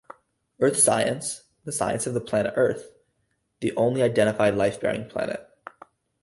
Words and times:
Earth 0.59 0.79
science- 0.79 1.43
the 1.65 1.71
science 1.71 2.07
of 2.07 2.15
the 2.15 2.19
planet 2.19 2.53
Earth, 2.57 2.89
the 3.59 3.71
only 3.77 4.01
identified 4.01 4.55
life-bearing 4.55 5.07
planet. 5.07 5.47